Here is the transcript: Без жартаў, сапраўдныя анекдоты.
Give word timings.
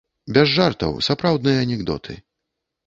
Без 0.37 0.49
жартаў, 0.53 0.97
сапраўдныя 1.09 1.63
анекдоты. 1.69 2.21